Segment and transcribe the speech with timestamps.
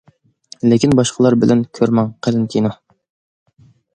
[0.71, 2.75] لېكىن باشقىلار بىلەن كۆرمەڭ، قېلىن كىنو.